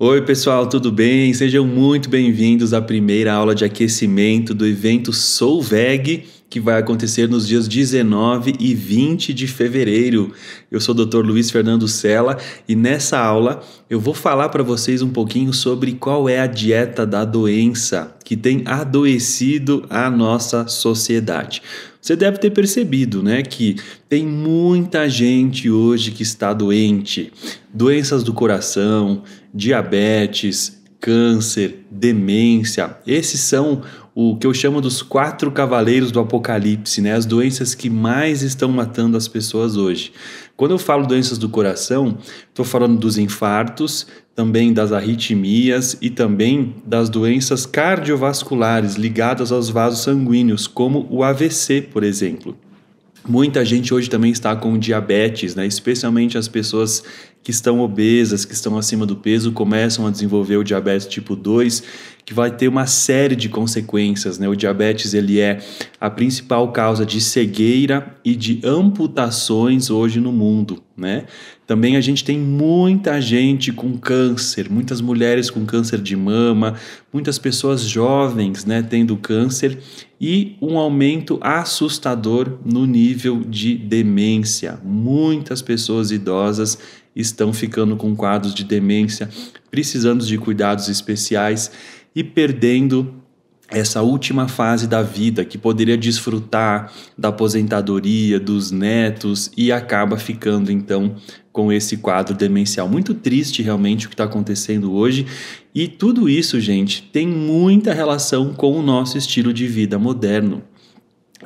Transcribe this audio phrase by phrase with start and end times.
[0.00, 1.34] Oi, pessoal, tudo bem?
[1.34, 7.48] Sejam muito bem-vindos à primeira aula de aquecimento do evento Solveg, que vai acontecer nos
[7.48, 10.32] dias 19 e 20 de fevereiro.
[10.70, 11.26] Eu sou o Dr.
[11.26, 12.38] Luiz Fernando Sela
[12.68, 17.04] e nessa aula eu vou falar para vocês um pouquinho sobre qual é a dieta
[17.04, 21.60] da doença que tem adoecido a nossa sociedade.
[22.00, 23.76] Você deve ter percebido, né, que
[24.08, 27.32] tem muita gente hoje que está doente,
[27.72, 29.22] doenças do coração,
[29.52, 32.96] diabetes, câncer, demência.
[33.06, 33.82] Esses são
[34.14, 37.14] o que eu chamo dos quatro cavaleiros do apocalipse, né?
[37.14, 40.12] As doenças que mais estão matando as pessoas hoje.
[40.56, 42.18] Quando eu falo doenças do coração,
[42.48, 50.04] estou falando dos infartos, também das arritmias e também das doenças cardiovasculares ligadas aos vasos
[50.04, 52.56] sanguíneos, como o AVC, por exemplo.
[53.28, 55.66] Muita gente hoje também está com diabetes, né?
[55.66, 57.02] especialmente as pessoas
[57.42, 61.82] que estão obesas, que estão acima do peso, começam a desenvolver o diabetes tipo 2,
[62.28, 64.38] que vai ter uma série de consequências.
[64.38, 64.46] Né?
[64.46, 65.60] O diabetes ele é
[65.98, 70.82] a principal causa de cegueira e de amputações hoje no mundo.
[70.94, 71.24] Né?
[71.66, 76.74] Também a gente tem muita gente com câncer, muitas mulheres com câncer de mama,
[77.10, 79.78] muitas pessoas jovens né, tendo câncer
[80.20, 84.78] e um aumento assustador no nível de demência.
[84.84, 86.76] Muitas pessoas idosas
[87.16, 89.30] estão ficando com quadros de demência,
[89.70, 91.70] precisando de cuidados especiais
[92.18, 93.14] e perdendo
[93.68, 100.72] essa última fase da vida que poderia desfrutar da aposentadoria, dos netos e acaba ficando
[100.72, 101.14] então
[101.52, 102.88] com esse quadro demencial.
[102.88, 105.26] Muito triste realmente o que está acontecendo hoje
[105.72, 110.64] e tudo isso, gente, tem muita relação com o nosso estilo de vida moderno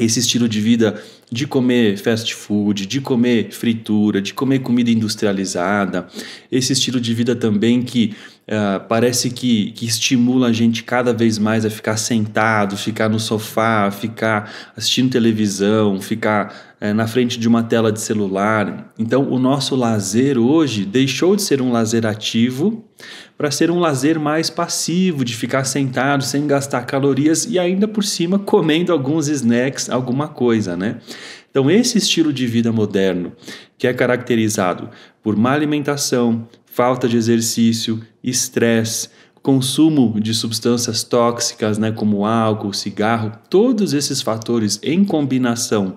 [0.03, 6.07] esse estilo de vida de comer fast food, de comer fritura, de comer comida industrializada,
[6.51, 8.15] esse estilo de vida também que
[8.47, 13.19] uh, parece que, que estimula a gente cada vez mais a ficar sentado, ficar no
[13.19, 18.93] sofá, ficar assistindo televisão, ficar uh, na frente de uma tela de celular.
[18.99, 22.85] Então, o nosso lazer hoje deixou de ser um lazer ativo
[23.39, 28.05] para ser um lazer mais passivo, de ficar sentado sem gastar calorias e ainda por
[28.05, 30.99] cima comendo alguns snacks, alguma coisa, né?
[31.51, 33.33] Então, esse estilo de vida moderno,
[33.77, 34.89] que é caracterizado
[35.23, 39.11] por má alimentação, falta de exercício, estresse,
[39.43, 45.97] consumo de substâncias tóxicas, né, como álcool, cigarro, todos esses fatores em combinação,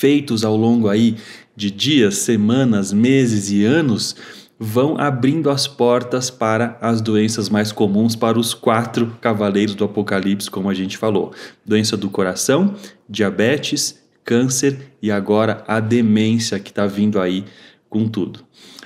[0.00, 1.16] feitos ao longo aí
[1.54, 4.16] de dias, semanas, meses e anos,
[4.58, 10.50] vão abrindo as portas para as doenças mais comuns, para os quatro cavaleiros do Apocalipse,
[10.50, 11.32] como a gente falou:
[11.66, 12.74] doença do coração,
[13.06, 17.44] diabetes, câncer e agora a demência que está vindo aí
[17.90, 18.40] com tudo.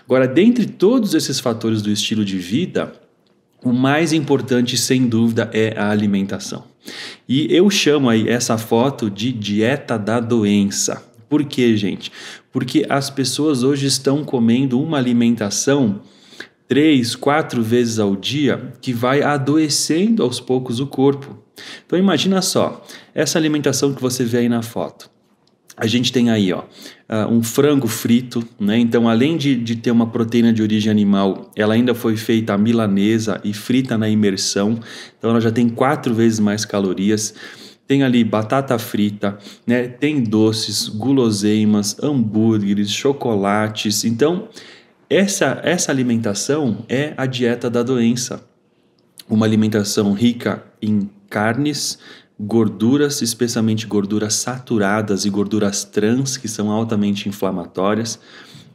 [0.05, 2.93] Agora, dentre todos esses fatores do estilo de vida,
[3.65, 6.65] o mais importante, sem dúvida, é a alimentação.
[7.29, 11.03] E eu chamo aí essa foto de dieta da doença.
[11.29, 12.13] Por quê, gente?
[12.53, 16.03] Porque as pessoas hoje estão comendo uma alimentação
[16.69, 21.43] três, quatro vezes ao dia que vai adoecendo aos poucos o corpo.
[21.87, 25.14] Então imagina só, essa alimentação que você vê aí na foto.
[25.77, 28.79] A gente tem aí ó, uh, um frango frito, né?
[28.79, 33.41] Então, além de, de ter uma proteína de origem animal, ela ainda foi feita milanesa
[33.43, 34.79] e frita na imersão.
[35.19, 37.35] Então, ela já tem quatro vezes mais calorias
[37.87, 39.87] tem ali batata frita, né?
[39.87, 44.05] Tem doces, guloseimas, hambúrgueres, chocolates.
[44.05, 44.49] Então,
[45.09, 48.43] essa essa alimentação é a dieta da doença.
[49.29, 51.99] Uma alimentação rica em carnes,
[52.39, 58.19] gorduras, especialmente gorduras saturadas e gorduras trans, que são altamente inflamatórias.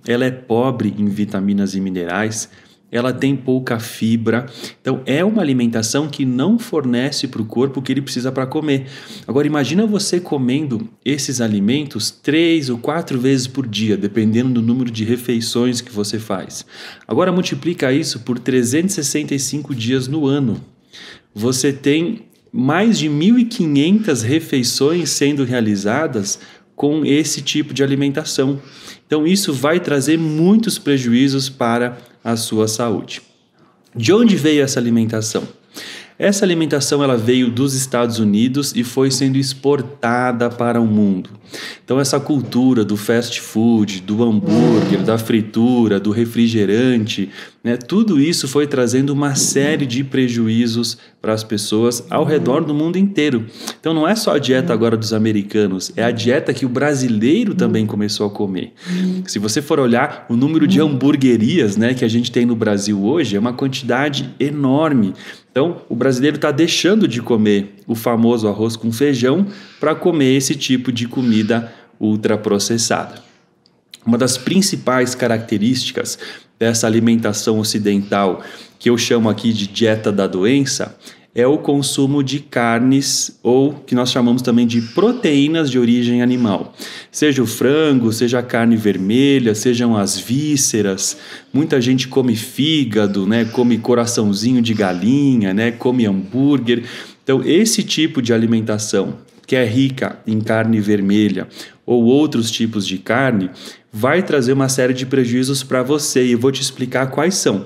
[0.08, 2.50] Ela é pobre em vitaminas e minerais
[2.92, 4.48] ela tem pouca fibra.
[4.82, 8.48] Então é uma alimentação que não fornece para o corpo o que ele precisa para
[8.48, 8.88] comer.
[9.28, 14.90] Agora imagina você comendo esses alimentos três ou quatro vezes por dia, dependendo do número
[14.90, 16.66] de refeições que você faz.
[17.08, 20.60] Agora multiplica isso por 365 dias no ano.
[21.34, 26.40] Você tem mais de 1.500 refeições sendo realizadas
[26.76, 28.62] com esse tipo de alimentação.
[29.06, 33.22] Então, isso vai trazer muitos prejuízos para a sua saúde.
[33.96, 35.48] De onde veio essa alimentação?
[36.20, 41.30] Essa alimentação ela veio dos Estados Unidos e foi sendo exportada para o mundo.
[41.84, 47.30] Então essa cultura do fast food, do hambúrguer, da fritura, do refrigerante,
[47.64, 47.76] Né?
[47.76, 52.98] Tudo isso foi trazendo uma série de prejuízos para as pessoas ao redor do mundo
[52.98, 53.46] inteiro.
[53.80, 57.54] Então não é só a dieta agora dos americanos, é a dieta que o brasileiro
[57.54, 58.74] também começou a comer.
[59.28, 63.04] Se você for olhar o número de hamburguerias né, que a gente tem no Brasil
[63.04, 65.14] hoje, é uma quantidade enorme.
[65.52, 69.48] Então, o brasileiro está deixando de comer o famoso arroz com feijão
[69.80, 73.16] para comer esse tipo de comida ultraprocessada.
[74.06, 76.18] Uma das principais características
[76.60, 78.44] dessa alimentação ocidental,
[78.78, 80.96] que eu chamo aqui de dieta da doença,
[81.34, 86.74] é o consumo de carnes ou que nós chamamos também de proteínas de origem animal.
[87.12, 91.18] Seja o frango, seja a carne vermelha, sejam as vísceras.
[91.54, 93.46] Muita gente come fígado, né?
[93.46, 95.72] Come coraçãozinho de galinha, né?
[95.72, 96.84] Come hambúrguer.
[97.24, 101.48] Então, esse tipo de alimentação que é rica em carne vermelha
[101.86, 103.50] ou outros tipos de carne,
[103.92, 107.66] vai trazer uma série de prejuízos para você e vou te explicar quais são.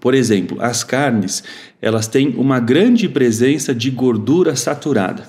[0.00, 1.42] Por exemplo, as carnes,
[1.80, 5.28] elas têm uma grande presença de gordura saturada.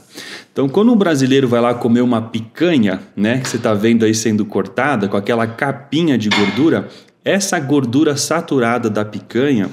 [0.51, 4.15] Então, quando um brasileiro vai lá comer uma picanha, né, que você está vendo aí
[4.15, 6.87] sendo cortada, com aquela capinha de gordura,
[7.23, 9.69] essa gordura saturada da picanha,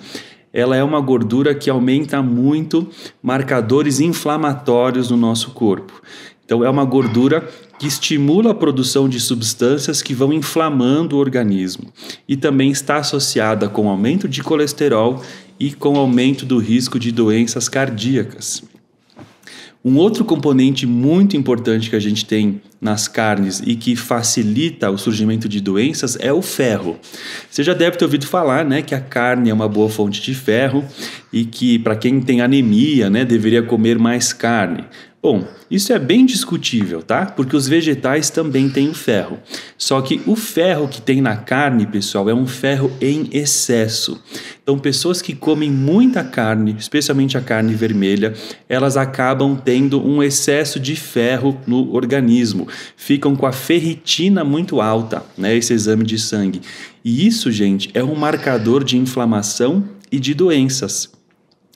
[0.53, 2.89] ela é uma gordura que aumenta muito
[3.23, 6.03] marcadores inflamatórios no nosso corpo.
[6.45, 7.47] Então, é uma gordura
[7.79, 11.93] que estimula a produção de substâncias que vão inflamando o organismo
[12.29, 15.23] e também está associada com aumento de colesterol
[15.61, 18.63] e com aumento do risco de doenças cardíacas.
[19.85, 24.99] Um outro componente muito importante que a gente tem nas carnes e que facilita o
[24.99, 26.99] surgimento de doenças é o ferro.
[27.49, 30.35] Você já deve ter ouvido falar, né, que a carne é uma boa fonte de
[30.35, 30.85] ferro
[31.33, 34.85] e que para quem tem anemia, né, deveria comer mais carne.
[35.21, 37.27] Bom, isso é bem discutível, tá?
[37.27, 39.37] Porque os vegetais também têm o ferro.
[39.77, 44.23] Só que o ferro que tem na carne, pessoal, é um ferro em excesso.
[44.63, 48.33] Então, pessoas que comem muita carne, especialmente a carne vermelha,
[48.69, 52.69] elas acabam tendo um excesso de ferro no organismo.
[52.97, 55.57] Ficam com a ferritina muito alta, né?
[55.57, 56.61] Esse exame de sangue.
[57.05, 61.11] E isso, gente, é um marcador de inflamação e de doenças.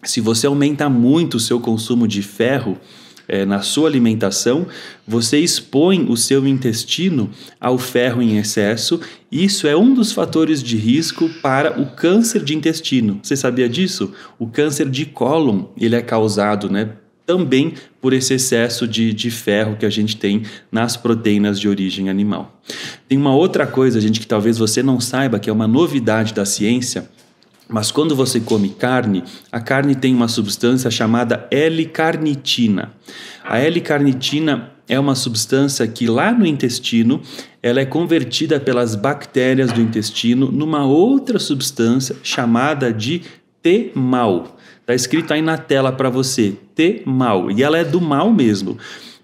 [0.05, 2.79] Se você aumenta muito o seu consumo de ferro,
[3.29, 4.67] é, na sua alimentação,
[5.07, 7.31] você expõe o seu intestino
[7.61, 9.01] ao ferro em excesso.
[9.31, 13.21] Isso é um dos fatores de risco para o câncer de intestino.
[13.23, 14.13] Você sabia disso?
[14.39, 16.91] O câncer de cólon ele é causado, né?
[17.25, 22.11] Também por esse excesso de, de ferro que a gente tem nas proteínas de origem
[22.11, 22.61] animal.
[23.09, 26.45] Tem uma outra coisa, gente, que talvez você não saiba, que é uma novidade da
[26.45, 27.09] ciência,
[27.73, 32.93] mas quando você come carne, a carne tem uma substância chamada L-carnitina.
[33.43, 37.23] A L-carnitina é uma substância que lá no intestino
[37.63, 43.23] ela é convertida pelas bactérias do intestino numa outra substância chamada de
[43.63, 44.59] T-mal.
[44.81, 48.77] Está escrito aí na tela para você, T-mal, e ela é do mal mesmo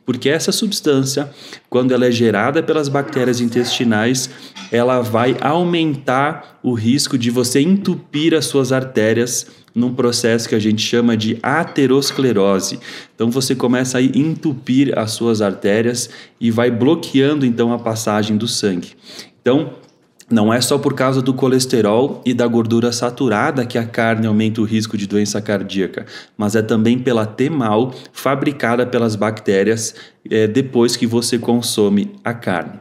[0.08, 1.28] porque essa substância,
[1.68, 4.30] quando ela é gerada pelas bactérias intestinais,
[4.72, 10.58] ela vai aumentar o risco de você entupir as suas artérias num processo que a
[10.58, 12.80] gente chama de aterosclerose.
[13.14, 16.08] Então você começa a entupir as suas artérias
[16.40, 18.96] e vai bloqueando então a passagem do sangue.
[19.42, 19.74] Então,
[20.30, 24.60] não é só por causa do colesterol e da gordura saturada que a carne aumenta
[24.60, 26.04] o risco de doença cardíaca,
[26.36, 29.94] mas é também pela T-mal fabricada pelas bactérias
[30.30, 32.78] é, depois que você consome a carne.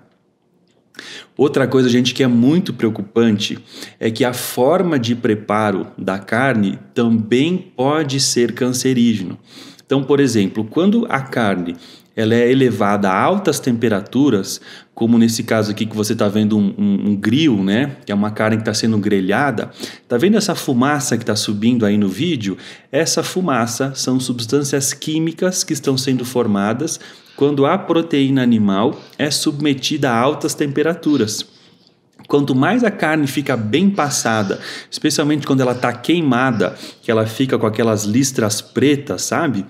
[1.38, 3.60] Outra coisa, gente, que é muito preocupante
[4.00, 9.38] é que a forma de preparo da carne também pode ser cancerígeno.
[9.86, 11.78] Então, por exemplo, quando a carne
[12.18, 14.60] ela é elevada a altas temperaturas,
[14.96, 17.98] como nesse caso aqui que você está vendo um, um, um, grill, né?
[18.04, 19.70] Que é uma carne que está sendo grelhada.
[20.08, 22.58] Tá vendo essa fumaça que está subindo aí no vídeo?
[22.92, 27.00] Essa fumaça são substâncias químicas que estão sendo formadas
[27.36, 31.46] quando a proteína animal é submetida a altas temperaturas.
[32.28, 34.60] Quanto mais a carne fica bem passada,
[34.90, 39.66] especialmente quando ela está queimada, que ela fica com aquelas listras pretas, sabe?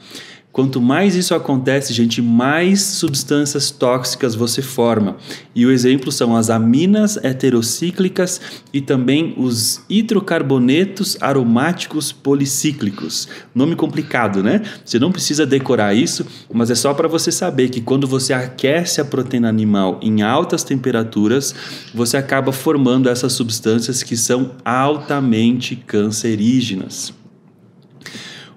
[0.57, 5.17] Quanto mais isso acontece, gente, mais substâncias tóxicas você forma.
[5.53, 8.41] E o exemplo são as aminas heterocíclicas
[8.73, 13.27] e também os hidrocarbonetos aromáticos policíclicos.
[13.53, 14.63] Nome complicado, né?
[14.83, 18.99] Você não precisa decorar isso, mas é só para você saber que quando você aquece
[18.99, 21.53] a proteína animal em altas temperaturas,
[21.93, 27.13] você acaba formando essas substâncias que são altamente cancerígenas.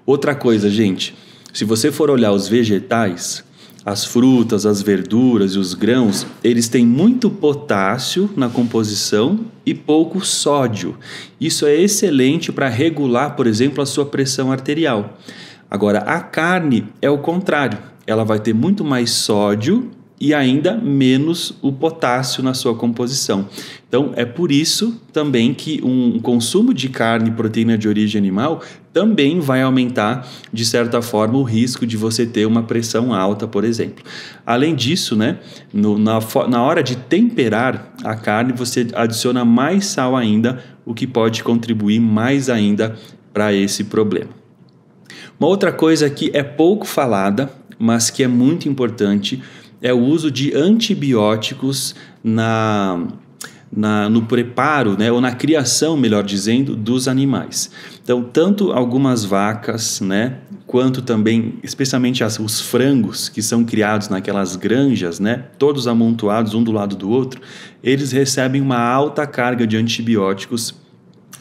[0.03, 1.13] Outra coisa, gente,
[1.53, 3.43] se você for olhar os vegetais,
[3.85, 10.23] as frutas, as verduras e os grãos, eles têm muito potássio na composição e pouco
[10.23, 10.97] sódio.
[11.39, 15.17] Isso é excelente para regular, por exemplo, a sua pressão arterial.
[15.69, 17.79] Agora, a carne é o contrário.
[18.05, 19.89] Ela vai ter muito mais sódio
[20.21, 23.49] e ainda menos o potássio na sua composição.
[23.89, 28.61] Então, é por isso também que um consumo de carne e proteína de origem animal
[28.93, 33.63] também vai aumentar, de certa forma, o risco de você ter uma pressão alta, por
[33.63, 34.05] exemplo.
[34.45, 35.39] Além disso, né,
[35.73, 41.07] no, na, na hora de temperar a carne, você adiciona mais sal ainda, o que
[41.07, 42.95] pode contribuir mais ainda
[43.33, 44.29] para esse problema.
[45.39, 49.41] Uma outra coisa que é pouco falada, mas que é muito importante,
[49.81, 53.07] é o uso de antibióticos na,
[53.71, 57.71] na, no preparo, né, ou na criação, melhor dizendo, dos animais.
[58.03, 64.55] Então, tanto algumas vacas, né, quanto também, especialmente as, os frangos que são criados naquelas
[64.55, 67.41] granjas, né, todos amontoados um do lado do outro,
[67.83, 70.75] eles recebem uma alta carga de antibióticos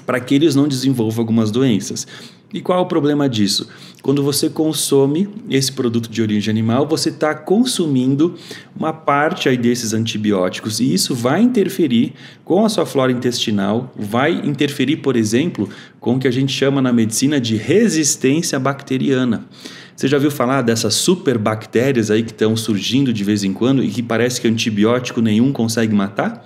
[0.07, 2.07] para que eles não desenvolvam algumas doenças.
[2.53, 3.69] E qual é o problema disso?
[4.03, 8.35] Quando você consome esse produto de origem animal, você está consumindo
[8.77, 12.13] uma parte aí desses antibióticos e isso vai interferir
[12.45, 15.69] com a sua flora intestinal, vai interferir, por exemplo,
[16.01, 19.47] com o que a gente chama na medicina de resistência bacteriana.
[19.95, 23.89] Você já viu falar dessas superbactérias aí que estão surgindo de vez em quando e
[23.91, 26.43] que parece que antibiótico nenhum consegue matar?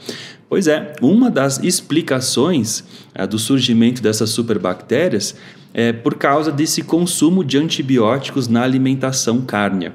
[0.55, 5.35] Pois é, uma das explicações é, do surgimento dessas superbactérias
[5.75, 9.95] é por causa desse consumo de antibióticos na alimentação cárnea.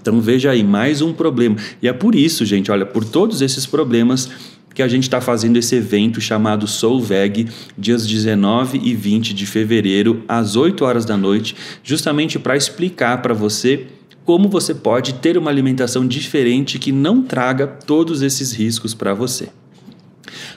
[0.00, 1.56] Então veja aí, mais um problema.
[1.82, 4.30] E é por isso, gente, olha, por todos esses problemas
[4.72, 9.44] que a gente está fazendo esse evento chamado Soul Veg, dias 19 e 20 de
[9.44, 13.88] fevereiro, às 8 horas da noite, justamente para explicar para você
[14.24, 19.48] como você pode ter uma alimentação diferente que não traga todos esses riscos para você.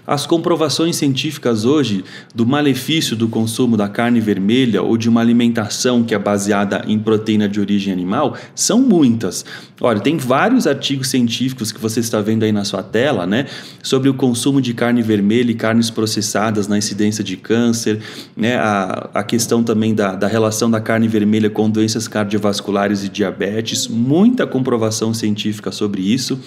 [0.06, 2.04] As comprovações científicas hoje
[2.36, 7.00] do malefício do consumo da carne vermelha ou de uma alimentação que é baseada em
[7.00, 9.46] proteína de origem animal são muitas.
[9.80, 13.48] Olha, tem vários artigos científicos que você está vendo aí na sua tela, né,
[13.82, 18.00] sobre o consumo de carne vermelha e carnes processadas na incidência de câncer,
[18.36, 23.10] né, a, a questão também da, da relação da carne vermelha com doenças cardiovasculares e
[23.10, 26.40] diabetes, muita comprovação científica sobre isso.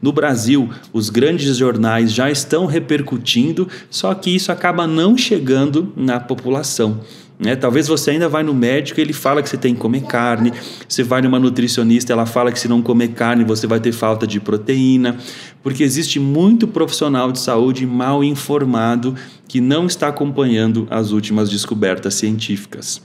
[0.00, 2.99] No Brasil, os grandes jornais já estão repercutindo,
[3.90, 7.00] só que isso acaba não chegando na população.
[7.40, 7.56] Né?
[7.56, 10.52] Talvez você ainda vai no médico e ele fala que você tem que comer carne.
[10.86, 14.26] Você vai numa nutricionista, ela fala que se não comer carne você vai ter falta
[14.26, 15.16] de proteína,
[15.62, 19.14] porque existe muito profissional de saúde mal informado
[19.48, 23.00] que não está acompanhando as últimas descobertas científicas.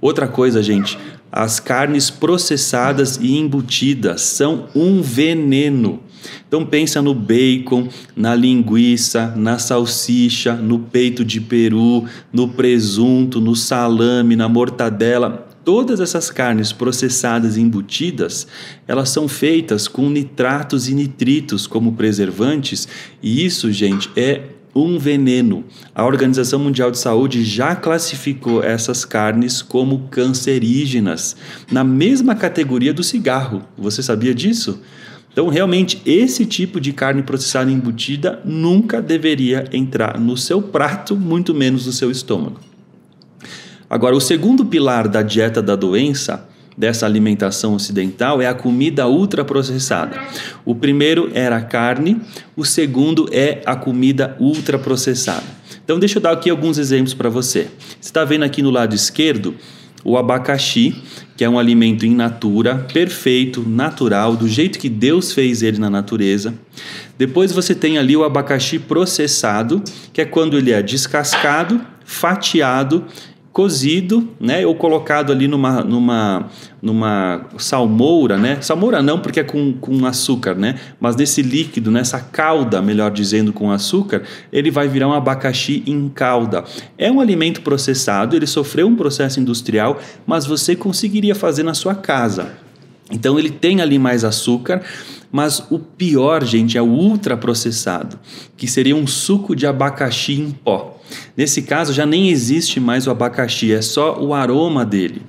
[0.00, 0.96] Outra coisa, gente,
[1.36, 5.98] as carnes processadas e embutidas são um veneno.
[6.46, 13.56] Então pensa no bacon, na linguiça, na salsicha, no peito de peru, no presunto, no
[13.56, 15.48] salame, na mortadela.
[15.64, 18.46] Todas essas carnes processadas e embutidas,
[18.86, 22.86] elas são feitas com nitratos e nitritos como preservantes,
[23.20, 24.42] e isso, gente, é
[24.74, 25.64] um veneno.
[25.94, 31.36] A Organização Mundial de Saúde já classificou essas carnes como cancerígenas,
[31.70, 33.62] na mesma categoria do cigarro.
[33.78, 34.80] Você sabia disso?
[35.32, 41.52] Então, realmente, esse tipo de carne processada embutida nunca deveria entrar no seu prato, muito
[41.52, 42.60] menos no seu estômago.
[43.90, 50.20] Agora, o segundo pilar da dieta da doença dessa alimentação ocidental é a comida ultraprocessada.
[50.64, 52.20] O primeiro era a carne,
[52.56, 55.54] o segundo é a comida ultraprocessada.
[55.84, 57.68] Então, deixa eu dar aqui alguns exemplos para você.
[58.00, 59.54] Você está vendo aqui no lado esquerdo
[60.04, 60.94] o abacaxi,
[61.36, 65.88] que é um alimento in natura, perfeito, natural, do jeito que Deus fez ele na
[65.88, 66.54] natureza.
[67.16, 73.04] Depois você tem ali o abacaxi processado, que é quando ele é descascado, fatiado
[73.54, 76.50] cozido, né, ou colocado ali numa, numa,
[76.82, 78.60] numa salmoura, né?
[78.60, 80.74] Salmoura não, porque é com, com açúcar, né?
[80.98, 86.08] Mas nesse líquido, nessa calda, melhor dizendo, com açúcar, ele vai virar um abacaxi em
[86.08, 86.64] calda.
[86.98, 91.94] É um alimento processado, ele sofreu um processo industrial, mas você conseguiria fazer na sua
[91.94, 92.54] casa.
[93.08, 94.82] Então ele tem ali mais açúcar,
[95.30, 98.18] mas o pior, gente, é o ultraprocessado,
[98.56, 100.93] que seria um suco de abacaxi em pó.
[101.36, 105.22] Nesse caso, já nem existe mais o abacaxi, é só o aroma dele.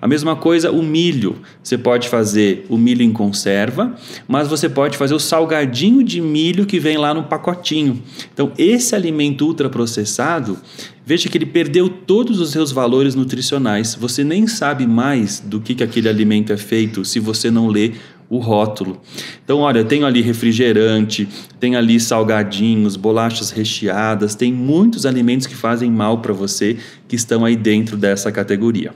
[0.00, 1.36] A mesma coisa o milho.
[1.62, 3.94] Você pode fazer o milho em conserva,
[4.26, 8.02] mas você pode fazer o salgadinho de milho que vem lá no pacotinho.
[8.32, 10.58] Então, esse alimento ultraprocessado,
[11.06, 13.94] veja que ele perdeu todos os seus valores nutricionais.
[13.94, 17.92] Você nem sabe mais do que, que aquele alimento é feito se você não lê
[18.32, 18.98] o rótulo.
[19.44, 21.28] Então, olha, tem ali refrigerante,
[21.60, 27.44] tem ali salgadinhos, bolachas recheadas, tem muitos alimentos que fazem mal para você que estão
[27.44, 28.94] aí dentro dessa categoria.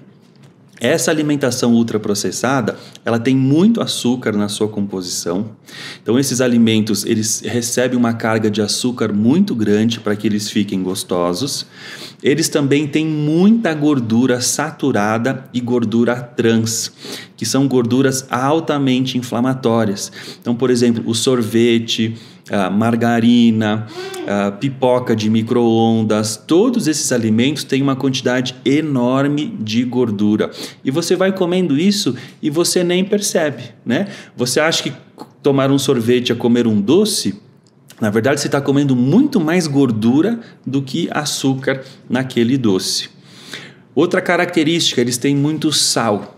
[0.78, 5.52] Essa alimentação ultraprocessada, ela tem muito açúcar na sua composição.
[6.02, 10.82] Então esses alimentos, eles recebem uma carga de açúcar muito grande para que eles fiquem
[10.82, 11.66] gostosos.
[12.22, 16.92] Eles também têm muita gordura saturada e gordura trans,
[17.36, 20.12] que são gorduras altamente inflamatórias.
[20.40, 22.16] Então, por exemplo, o sorvete,
[22.50, 23.86] a margarina,
[24.26, 30.50] a pipoca de micro-ondas, todos esses alimentos têm uma quantidade enorme de gordura.
[30.84, 34.08] E você vai comendo isso e você nem percebe, né?
[34.36, 34.92] Você acha que
[35.42, 37.40] tomar um sorvete é comer um doce?
[38.00, 43.08] Na verdade, você está comendo muito mais gordura do que açúcar naquele doce.
[43.94, 46.34] Outra característica, eles têm muito sal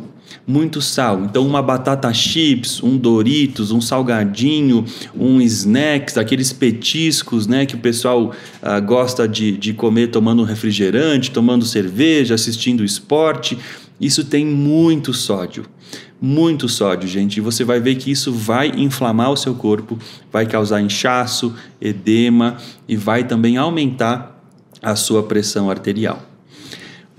[0.46, 1.24] muito sal.
[1.24, 7.78] Então, uma batata chips, um Doritos, um salgadinho, um snacks, aqueles petiscos né, que o
[7.78, 8.32] pessoal
[8.62, 13.58] ah, gosta de, de comer tomando refrigerante, tomando cerveja, assistindo esporte.
[14.00, 15.66] Isso tem muito sódio.
[16.20, 17.36] Muito sódio, gente.
[17.36, 19.98] E você vai ver que isso vai inflamar o seu corpo,
[20.32, 22.56] vai causar inchaço, edema
[22.88, 24.42] e vai também aumentar
[24.82, 26.27] a sua pressão arterial.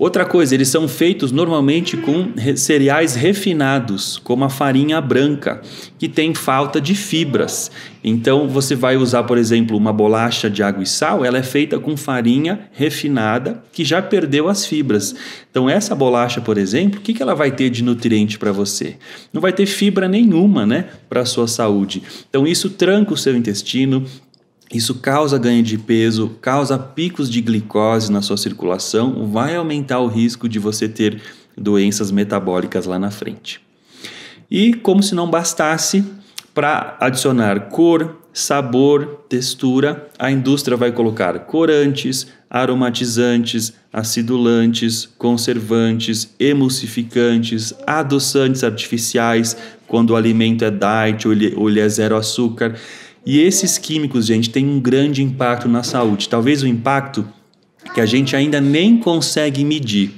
[0.00, 5.60] Outra coisa, eles são feitos normalmente com cereais refinados, como a farinha branca,
[5.98, 7.70] que tem falta de fibras.
[8.02, 11.78] Então, você vai usar, por exemplo, uma bolacha de água e sal, ela é feita
[11.78, 15.14] com farinha refinada, que já perdeu as fibras.
[15.50, 18.96] Então, essa bolacha, por exemplo, o que ela vai ter de nutriente para você?
[19.30, 22.02] Não vai ter fibra nenhuma, né, para a sua saúde.
[22.26, 24.06] Então, isso tranca o seu intestino,
[24.72, 30.06] isso causa ganho de peso, causa picos de glicose na sua circulação, vai aumentar o
[30.06, 31.20] risco de você ter
[31.56, 33.60] doenças metabólicas lá na frente.
[34.50, 36.04] E como se não bastasse,
[36.54, 48.64] para adicionar cor, sabor, textura, a indústria vai colocar corantes, aromatizantes, acidulantes, conservantes, emulsificantes, adoçantes
[48.64, 52.76] artificiais, quando o alimento é diet ou ele, ou ele é zero açúcar.
[53.24, 56.28] E esses químicos, gente, têm um grande impacto na saúde.
[56.28, 57.26] Talvez o impacto
[57.94, 60.12] que a gente ainda nem consegue medir.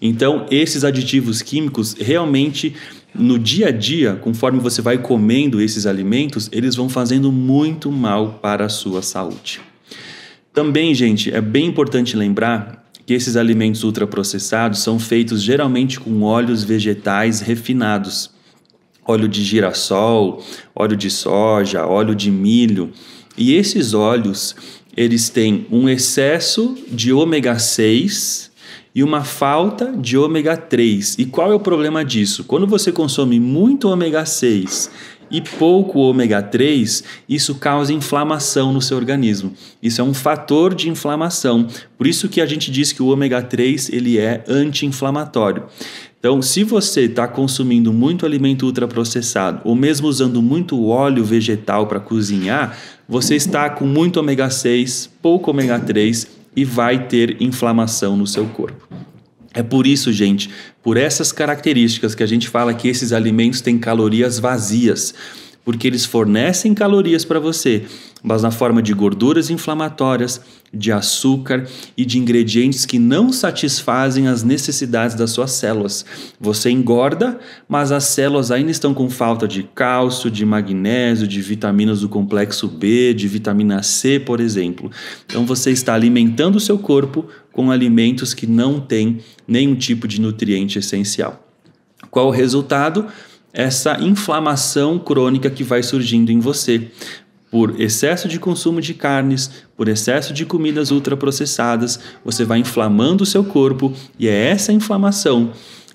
[0.00, 2.74] Então, esses aditivos químicos realmente
[3.14, 8.38] no dia a dia, conforme você vai comendo esses alimentos, eles vão fazendo muito mal
[8.42, 9.60] para a sua saúde.
[10.52, 16.64] Também, gente, é bem importante lembrar que esses alimentos ultraprocessados são feitos geralmente com óleos
[16.64, 18.30] vegetais refinados
[19.12, 20.42] óleo de girassol,
[20.74, 22.90] óleo de soja, óleo de milho.
[23.36, 24.54] E esses óleos,
[24.96, 28.50] eles têm um excesso de ômega 6
[28.94, 31.16] e uma falta de ômega 3.
[31.18, 32.44] E qual é o problema disso?
[32.44, 34.90] Quando você consome muito ômega 6
[35.30, 39.54] e pouco ômega 3, isso causa inflamação no seu organismo.
[39.82, 41.66] Isso é um fator de inflamação.
[41.96, 45.64] Por isso que a gente diz que o ômega 3 ele é anti-inflamatório.
[46.22, 51.98] Então, se você está consumindo muito alimento ultraprocessado ou mesmo usando muito óleo vegetal para
[51.98, 58.24] cozinhar, você está com muito ômega 6, pouco ômega 3 e vai ter inflamação no
[58.24, 58.88] seu corpo.
[59.52, 60.48] É por isso, gente,
[60.80, 65.12] por essas características que a gente fala que esses alimentos têm calorias vazias
[65.64, 67.84] porque eles fornecem calorias para você,
[68.22, 70.40] mas na forma de gorduras inflamatórias,
[70.72, 76.04] de açúcar e de ingredientes que não satisfazem as necessidades das suas células.
[76.40, 82.00] Você engorda, mas as células ainda estão com falta de cálcio, de magnésio, de vitaminas
[82.00, 84.90] do complexo B, de vitamina C, por exemplo.
[85.26, 90.20] Então você está alimentando o seu corpo com alimentos que não têm nenhum tipo de
[90.20, 91.44] nutriente essencial.
[92.10, 93.06] Qual o resultado?
[93.54, 96.90] essa inflamação crônica que vai surgindo em você
[97.52, 103.26] por excesso de consumo de carnes, por excesso de comidas ultraprocessadas, você vai inflamando o
[103.26, 105.52] seu corpo e é essa inflamação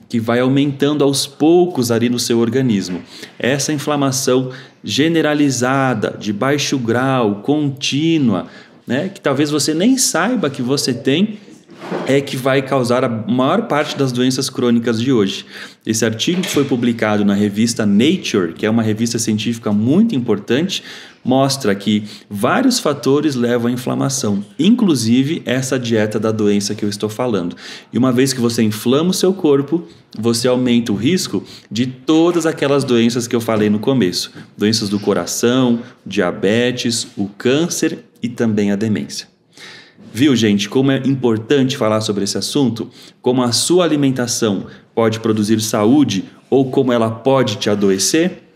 [0.07, 3.01] que vai aumentando aos poucos ali no seu organismo.
[3.39, 4.51] Essa inflamação
[4.83, 8.45] generalizada, de baixo grau, contínua,
[8.85, 11.39] né, que talvez você nem saiba que você tem,
[12.07, 15.45] é que vai causar a maior parte das doenças crônicas de hoje.
[15.85, 20.83] Esse artigo que foi publicado na revista Nature, que é uma revista científica muito importante,
[21.23, 27.09] mostra que vários fatores levam à inflamação, inclusive essa dieta da doença que eu estou
[27.09, 27.55] falando.
[27.91, 29.85] E uma vez que você inflama o seu corpo,
[30.17, 34.99] você aumenta o risco de todas aquelas doenças que eu falei no começo: doenças do
[34.99, 39.36] coração, diabetes, o câncer e também a demência.
[40.19, 42.89] Viu, gente, como é importante falar sobre esse assunto?
[43.21, 48.46] Como a sua alimentação pode produzir saúde ou como ela pode te adoecer?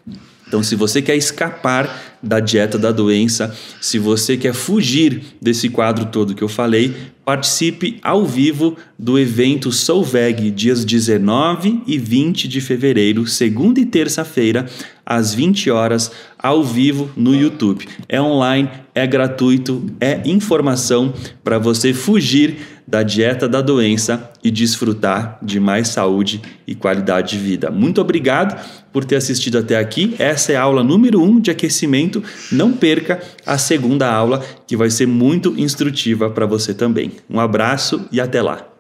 [0.52, 6.08] Então, se você quer escapar da dieta da doença, se você quer fugir desse quadro
[6.08, 12.60] todo que eu falei, participe ao vivo do evento Solveg, dias 19 e 20 de
[12.60, 14.66] fevereiro, segunda e terça-feira,
[15.06, 17.88] às 20 horas, ao vivo no YouTube.
[18.10, 21.14] É online, é gratuito, é informação
[21.46, 22.58] para você fugir
[22.92, 27.72] da dieta da doença e desfrutar de mais saúde e qualidade de vida.
[27.72, 30.14] Muito obrigado por ter assistido até aqui.
[30.20, 32.22] Essa é a aula número 1 um de aquecimento.
[32.52, 37.14] Não perca a segunda aula, que vai ser muito instrutiva para você também.
[37.30, 38.71] Um abraço e até lá.